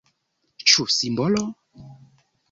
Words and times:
Ĉu 0.71 0.85
simbolo? 0.93 1.43